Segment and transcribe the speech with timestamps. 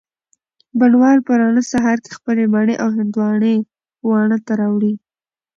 [0.79, 3.55] بڼ وال په رڼه سهار کي خپلې مڼې او هندواڼې
[4.09, 4.93] واڼه ته راوړې